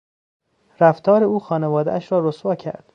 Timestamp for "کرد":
2.55-2.85